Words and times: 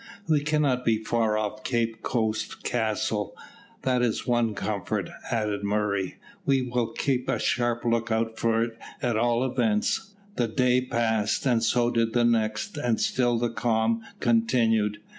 "We 0.27 0.39
cannot 0.39 0.83
be 0.83 0.97
far 1.03 1.37
off 1.37 1.63
Cape 1.63 2.01
Coast 2.01 2.63
Castle, 2.63 3.35
that 3.83 4.01
is 4.01 4.25
one 4.25 4.55
comfort," 4.55 5.11
added 5.29 5.63
Murray. 5.63 6.15
"We 6.43 6.63
will 6.63 6.87
keep 6.87 7.29
a 7.29 7.37
sharp 7.37 7.85
look 7.85 8.11
out 8.11 8.39
for 8.39 8.63
it 8.63 8.79
at 9.03 9.15
all 9.15 9.45
events." 9.45 10.15
The 10.37 10.47
day 10.47 10.81
passed, 10.81 11.45
and 11.45 11.61
so 11.63 11.91
did 11.91 12.13
the 12.13 12.25
next, 12.25 12.79
and 12.79 12.99
still 12.99 13.37
the 13.37 13.51
calm 13.51 14.01
continued. 14.19 14.97